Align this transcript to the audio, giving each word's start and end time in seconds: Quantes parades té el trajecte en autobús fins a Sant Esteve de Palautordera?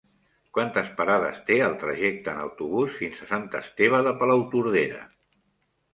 Quantes 0.57 0.87
parades 1.01 1.37
té 1.49 1.57
el 1.65 1.75
trajecte 1.83 2.33
en 2.35 2.41
autobús 2.45 2.97
fins 3.03 3.21
a 3.21 3.29
Sant 3.35 3.47
Esteve 3.63 4.01
de 4.09 4.19
Palautordera? 4.23 5.07